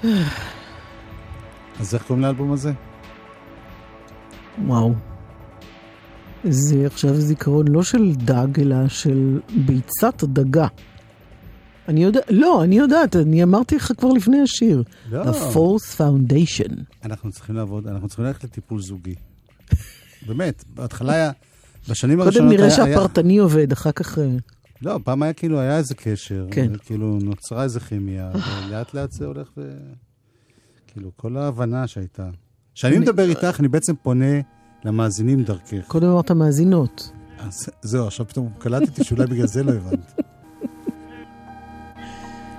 אז 1.79 1.93
איך 1.95 2.03
קוראים 2.03 2.23
לאלבום 2.25 2.51
הזה? 2.51 2.71
וואו. 4.65 4.93
זה 6.43 6.83
עכשיו 6.85 7.13
זיכרון 7.15 7.67
לא 7.67 7.83
של 7.83 8.15
דג, 8.15 8.59
אלא 8.59 8.87
של 8.87 9.39
ביצת 9.65 10.23
דגה. 10.23 10.67
אני 11.87 12.03
יודע, 12.03 12.19
לא, 12.29 12.63
אני 12.63 12.77
יודעת, 12.77 13.15
אני 13.15 13.43
אמרתי 13.43 13.75
לך 13.75 13.91
כבר 13.97 14.09
לפני 14.09 14.41
השיר. 14.41 14.83
לא. 15.11 15.23
The 15.23 15.35
Force 15.55 15.97
Foundation. 15.99 16.73
אנחנו 17.05 17.31
צריכים 17.31 17.55
לעבוד, 17.55 17.87
אנחנו 17.87 18.07
צריכים 18.07 18.25
ללכת 18.25 18.43
לטיפול 18.43 18.81
זוגי. 18.81 19.15
באמת, 20.27 20.63
בהתחלה 20.73 21.13
היה, 21.13 21.31
בשנים 21.89 22.17
קודם 22.17 22.27
הראשונות 22.27 22.51
נראה 22.53 22.65
היה... 22.67 22.83
היה- 22.83 22.95
שהפרטני 22.95 23.37
עובד, 23.37 23.71
אחר 23.71 23.91
כך... 23.91 24.17
אה, 24.19 24.27
לא, 24.81 24.99
פעם 25.03 25.23
היה 25.23 25.33
כאילו, 25.33 25.59
היה 25.59 25.77
איזה 25.77 25.95
קשר. 25.95 26.47
כן. 26.51 26.71
כאילו, 26.85 27.19
נוצרה 27.21 27.63
איזה 27.63 27.79
כימיה, 27.79 28.31
ולאט 28.67 28.93
לאט 28.93 29.11
זה 29.11 29.25
הולך 29.25 29.47
ו... 29.57 29.71
כאילו, 30.87 31.11
כל 31.15 31.37
ההבנה 31.37 31.87
שהייתה. 31.87 32.29
כשאני 32.75 32.97
מדבר 32.99 33.29
איתך, 33.29 33.55
אני 33.59 33.67
בעצם 33.67 33.93
פונה 34.03 34.39
למאזינים 34.83 35.43
דרכך. 35.43 35.87
קודם 35.87 36.07
אמרת 36.07 36.31
מאזינות. 36.31 37.11
אז 37.39 37.53
זהו, 37.81 38.07
עכשיו 38.07 38.27
פתאום 38.27 38.49
קלטתי 38.57 39.03
שאולי 39.03 39.25
בגלל 39.25 39.47
זה 39.47 39.63
לא 39.63 39.71
הבנת. 39.71 40.19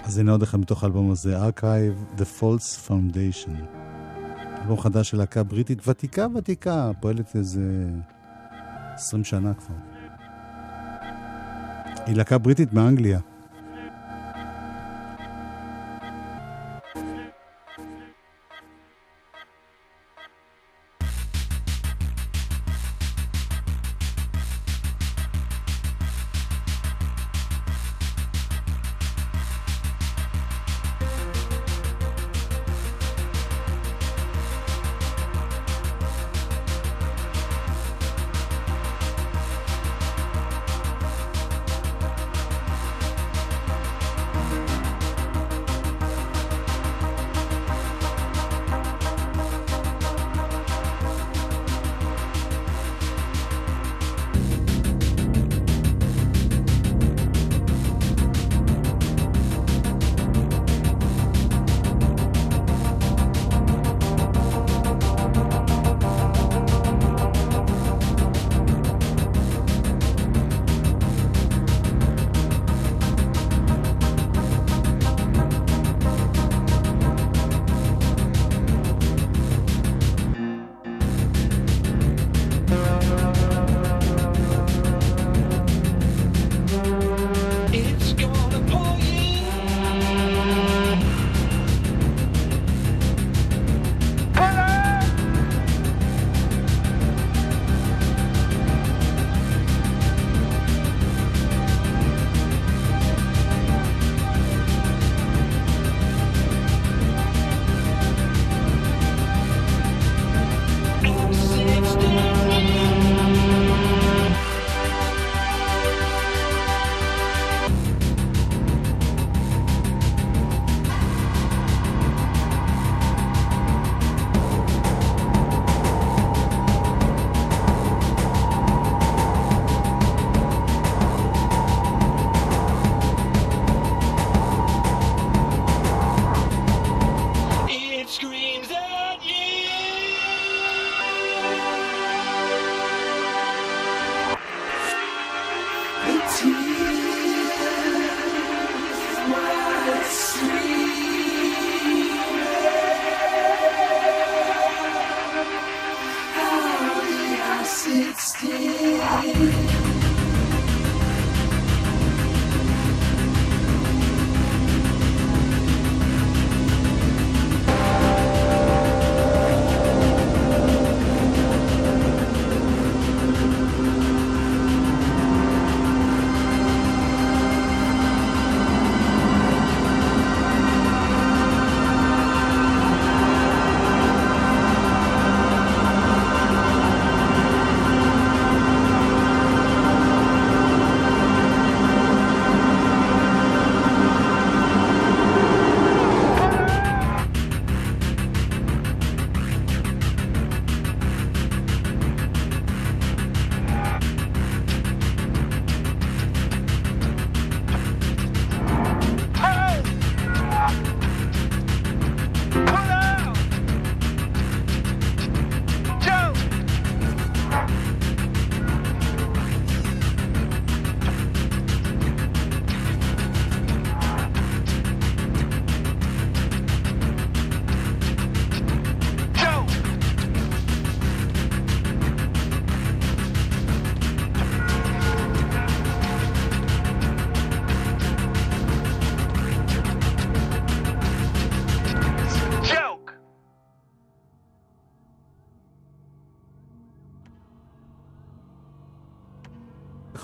אז 0.08 0.18
הנה 0.18 0.32
עוד 0.32 0.42
אחד 0.42 0.58
מתוך 0.58 0.82
האלבום 0.82 1.10
הזה, 1.10 1.48
Archive, 1.48 2.20
The 2.20 2.40
False 2.40 2.88
Foundation. 2.88 3.52
אלבום 4.62 4.80
חדש 4.80 5.10
של 5.10 5.16
להקה 5.16 5.42
בריטית 5.42 5.88
ותיקה 5.88 6.26
ותיקה, 6.34 6.90
פועלת 7.00 7.36
איזה 7.36 7.90
20 8.94 9.24
שנה 9.24 9.54
כבר. 9.54 9.74
היא 12.06 12.16
להקה 12.16 12.38
בריטית 12.38 12.72
מאנגליה. 12.72 13.20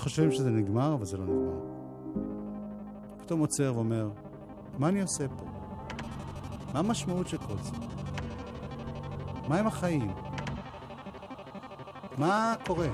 חושבים 0.05 0.31
שזה 0.31 0.49
נגמר, 0.49 0.93
אבל 0.93 1.05
זה 1.05 1.17
לא 1.17 1.23
נגמר. 1.23 1.59
פתאום 3.19 3.39
עוצר 3.39 3.71
ואומר, 3.75 4.09
מה 4.77 4.89
אני 4.89 5.01
עושה 5.01 5.27
פה? 5.27 5.45
מה 6.73 6.79
המשמעות 6.79 7.27
של 7.27 7.37
כל 7.37 7.53
זה? 7.61 7.71
מה 9.47 9.59
עם 9.59 9.67
החיים? 9.67 10.11
מה 12.17 12.53
קורה? 12.65 12.87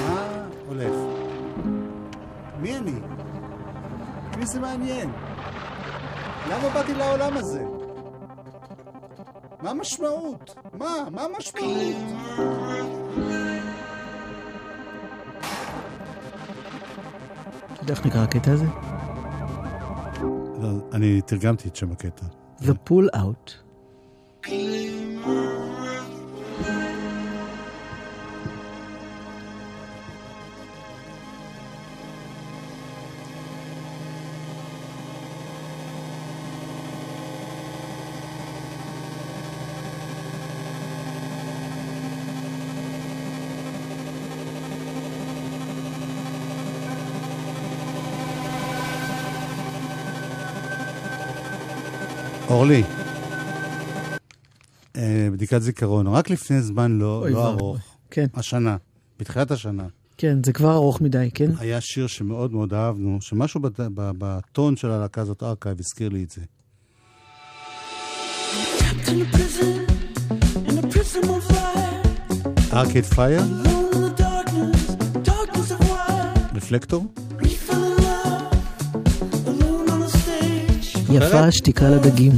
מה 0.00 0.46
הולך? 0.68 0.94
מי 2.60 2.76
אני? 2.76 2.98
מי 4.36 4.46
זה 4.46 4.60
מעניין? 4.60 5.10
למה 6.50 6.68
באתי 6.74 6.94
לעולם 6.94 7.36
הזה? 7.36 7.64
מה 9.62 9.70
המשמעות? 9.70 10.54
מה? 10.78 10.94
מה 11.10 11.22
המשמעות? 11.22 11.94
יודע 17.84 17.94
איך 17.94 18.06
נקרא 18.06 18.22
הקטע 18.22 18.52
הזה? 18.52 18.66
אני 20.92 21.20
תרגמתי 21.20 21.68
את 21.68 21.76
שם 21.76 21.92
הקטע. 21.92 22.26
The 22.60 22.90
pull 22.90 23.16
out. 23.16 23.63
אורלי, 52.64 52.82
אה, 54.96 55.28
בדיקת 55.32 55.62
זיכרון, 55.62 56.06
רק 56.06 56.30
לפני 56.30 56.62
זמן 56.62 56.98
לא, 56.98 57.28
לא. 57.30 57.48
ארוך, 57.48 57.78
כן, 58.10 58.26
השנה, 58.34 58.76
בתחילת 59.18 59.50
השנה, 59.50 59.86
כן, 60.18 60.38
זה 60.46 60.52
כבר 60.52 60.72
ארוך 60.74 61.00
מדי, 61.00 61.30
כן? 61.34 61.50
היה 61.58 61.80
שיר 61.80 62.06
שמאוד 62.06 62.52
מאוד 62.52 62.74
אהבנו, 62.74 63.18
שמשהו 63.20 63.60
בת- 63.60 63.80
ב- 63.80 64.10
בטון 64.18 64.76
של 64.76 64.90
הלהקה 64.90 65.20
הזאת, 65.20 65.42
ארכייב, 65.42 65.76
הזכיר 65.80 66.08
לי 66.08 66.24
את 66.24 66.30
זה. 66.30 66.40
In 69.06 69.10
a 69.10 69.36
prison, 69.36 69.84
יפה 81.14 81.40
השתיקה 81.40 81.88
לדגים. 81.88 82.32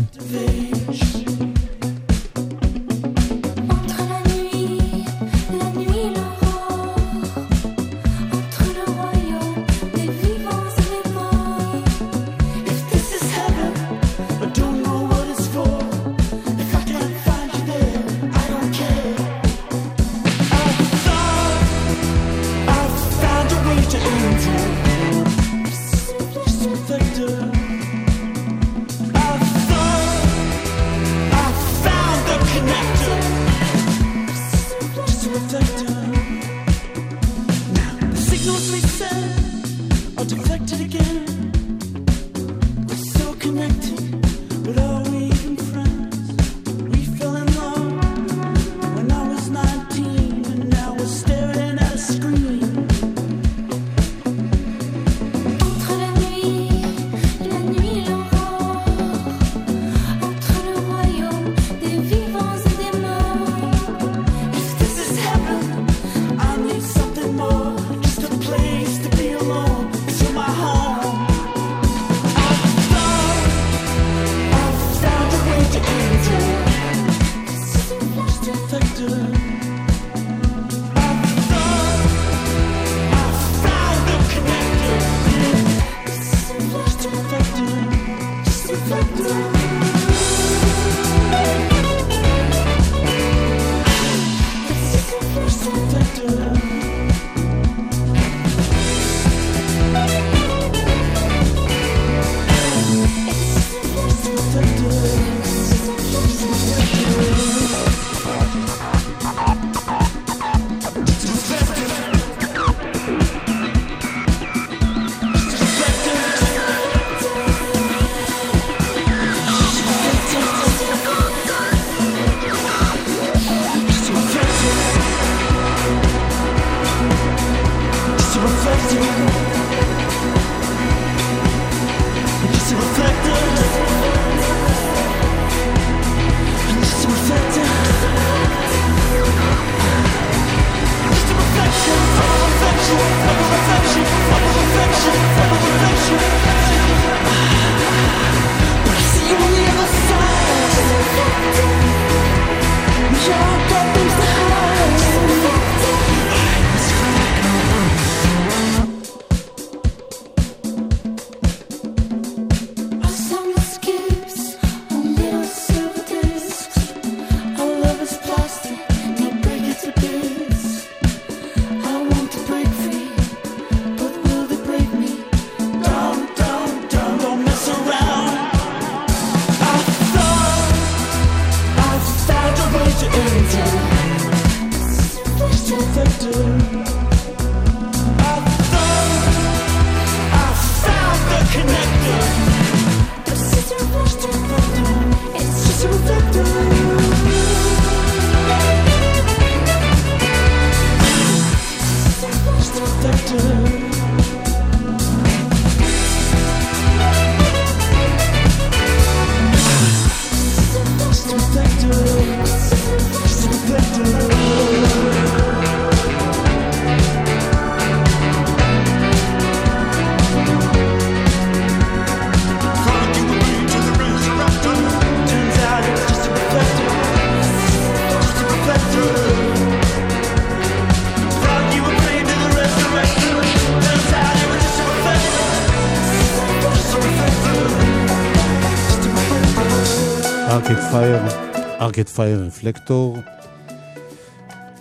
ארקד 241.98 242.08
פייר 242.08 242.44
רפלקטור. 242.46 243.18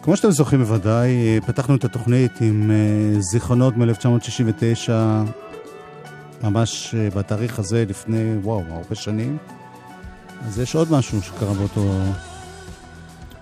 כמו 0.01 0.17
שאתם 0.17 0.31
זוכרים 0.31 0.61
בוודאי, 0.61 1.09
אה, 1.09 1.37
פתחנו 1.45 1.75
את 1.75 1.83
התוכנית 1.83 2.41
עם 2.41 2.71
אה, 2.71 3.21
זיכרונות 3.21 3.77
מ-1969, 3.77 4.89
ממש 6.43 6.95
אה, 6.97 7.09
בתאריך 7.09 7.59
הזה 7.59 7.85
לפני, 7.89 8.37
וואו, 8.41 8.63
הרבה 8.69 8.95
שנים. 8.95 9.37
אז 10.47 10.59
יש 10.59 10.75
עוד 10.75 10.91
משהו 10.91 11.21
שקרה 11.21 11.53
באותו... 11.53 11.91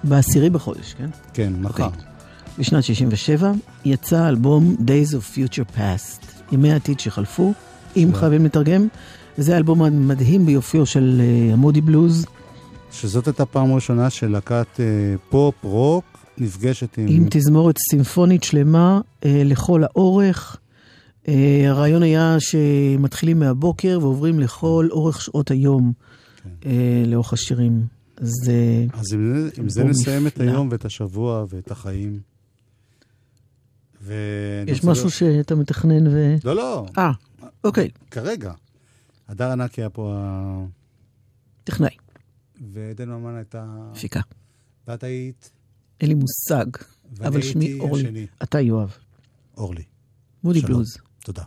בעשירי 0.04 0.50
בחודש, 0.50 0.94
כן? 0.94 1.10
כן, 1.34 1.54
מחר. 1.62 1.86
אוקיי. 1.86 2.00
בשנת 2.60 2.84
67 2.84 3.52
יצא 3.86 4.30
אלבום 4.30 4.76
Days 4.80 5.12
of 5.12 5.38
Future 5.38 5.78
Past, 5.78 6.26
ימי 6.52 6.72
העתיד 6.72 7.00
שחלפו, 7.00 7.54
אם. 7.96 8.10
חייבים 8.14 8.46
לתרגם. 8.46 8.88
זה 9.38 9.54
האלבום 9.54 9.84
המדהים 9.84 10.46
ביופיו 10.46 10.86
של 10.86 11.22
המודי 11.54 11.82
בלוז, 11.82 12.26
שזאת 12.94 13.28
הייתה 13.28 13.46
פעם 13.46 13.74
ראשונה 13.74 14.10
שלהקת 14.10 14.68
אה, 14.80 14.86
פופ, 15.30 15.56
רוק, 15.64 16.06
נפגשת 16.38 16.98
עם... 16.98 17.08
עם 17.10 17.28
תזמורת 17.30 17.76
סימפונית 17.92 18.44
שלמה 18.44 19.02
אה, 19.26 19.42
לכל 19.46 19.84
האורך. 19.84 20.58
אה, 21.28 21.64
הרעיון 21.68 22.04
היה 22.04 22.36
שמתחילים 22.40 23.40
מהבוקר 23.40 23.98
ועוברים 24.02 24.40
לכל 24.40 24.88
אורך 24.92 25.22
שעות 25.22 25.52
היום 25.52 25.94
אה, 26.66 26.72
לאורך 27.08 27.34
השירים. 27.34 27.86
אז 28.18 28.32
אה, 28.50 28.86
אז 29.00 29.14
עם 29.14 29.50
עם 29.58 29.70
זה 29.70 29.84
נסיים 29.84 30.28
את 30.28 30.38
נפלא. 30.38 30.52
היום 30.52 30.68
ואת 30.72 30.86
השבוע 30.86 31.46
ואת 31.50 31.72
החיים. 31.72 32.20
ואני 34.02 34.72
יש 34.72 34.84
משהו 34.84 35.12
שאתה 35.12 35.56
מתכנן 35.56 36.08
ו... 36.08 36.36
לא, 36.44 36.56
לא, 36.56 36.86
אה, 36.98 37.12
אוקיי, 37.64 37.90
כרגע. 38.12 38.52
הדר 39.30 39.52
ענקי 39.52 39.82
היה 39.82 39.90
פה, 39.90 40.14
ה- 40.18 40.66
טכנאי, 41.64 41.96
ועדן 42.72 43.10
ממן 43.10 43.36
הייתה... 43.36 43.66
מפיקה. 43.92 44.22
ואת 44.88 45.04
היית... 45.04 45.52
אין 46.02 46.10
לי 46.10 46.16
מושג, 46.16 46.66
אבל 47.20 47.42
שמי 47.42 47.80
אורלי. 47.80 48.04
השני. 48.04 48.28
אתה 48.44 48.60
יואב. 48.60 48.98
אורלי. 49.58 49.84
מודי. 50.44 50.62
בלוז. 50.62 50.98
תודה. 51.20 51.44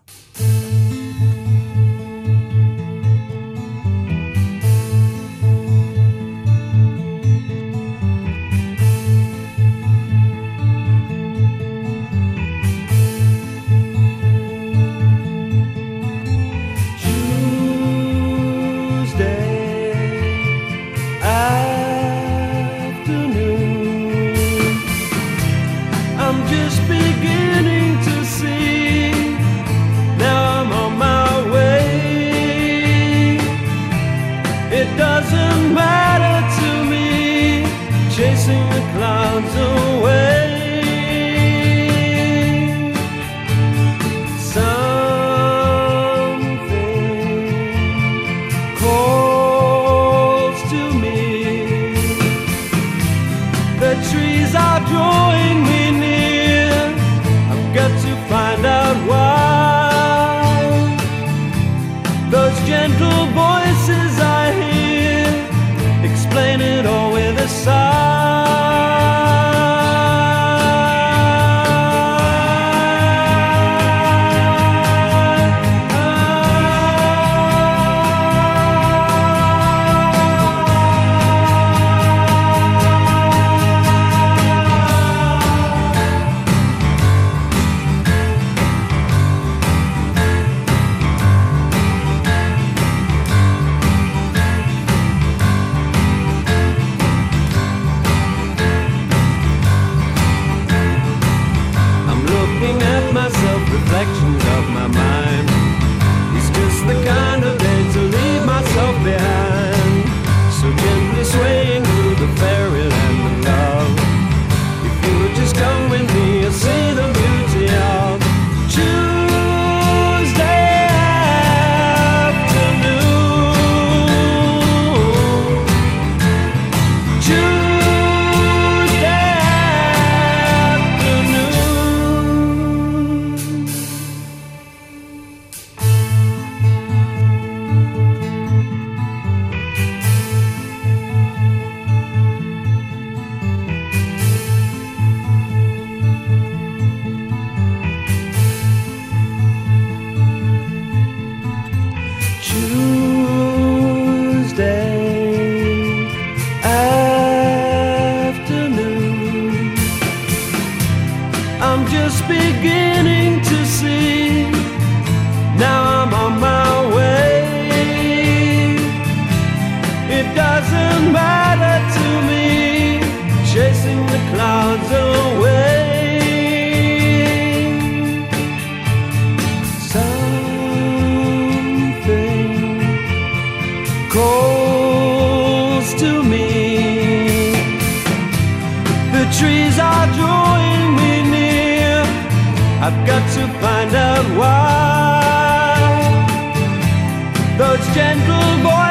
gentle 198.16 198.62
boy. 198.62 198.85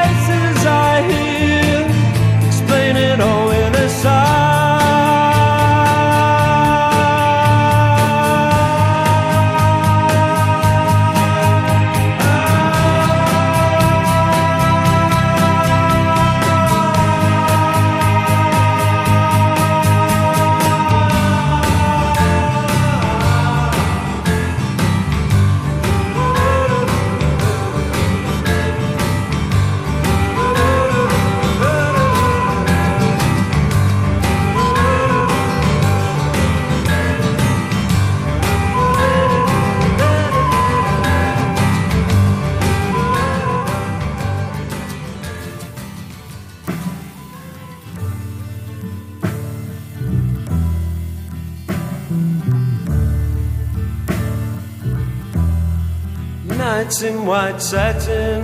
White 57.55 57.61
satin, 57.61 58.43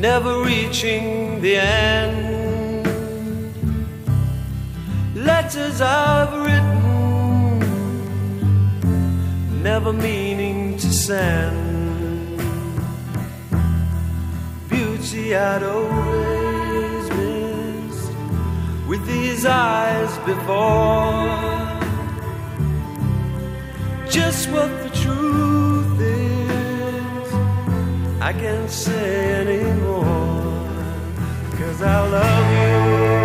never 0.00 0.42
reaching 0.42 1.40
the 1.40 1.56
end. 1.56 2.86
Letters 5.14 5.80
I've 5.80 6.32
written, 6.44 7.60
never 9.62 9.92
meaning 9.92 10.76
to 10.78 10.92
send. 10.92 12.36
Beauty 14.68 15.36
I'd 15.36 15.62
always 15.62 17.10
missed 17.10 18.12
with 18.88 19.06
these 19.06 19.46
eyes 19.46 20.18
before 20.26 21.66
just 24.08 24.48
what 24.50 24.75
I 28.28 28.32
can't 28.32 28.68
say 28.68 29.34
anymore, 29.34 30.02
cause 31.56 31.80
I 31.80 32.08
love 32.08 33.10
you. 33.10 33.15